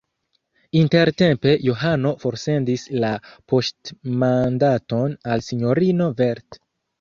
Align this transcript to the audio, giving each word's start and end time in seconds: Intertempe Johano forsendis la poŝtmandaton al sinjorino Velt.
Intertempe 0.77 1.51
Johano 1.65 2.13
forsendis 2.23 2.85
la 3.03 3.11
poŝtmandaton 3.53 5.15
al 5.37 5.45
sinjorino 5.51 6.11
Velt. 6.25 6.61